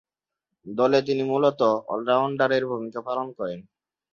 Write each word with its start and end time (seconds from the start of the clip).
দলে 0.65 0.99
তিনি 1.01 1.23
মূলতঃ 1.23 1.61
অল-রাউন্ডারের 1.91 2.63
ভূমিকা 2.71 2.99
পালন 3.07 3.27
করেন। 3.37 3.59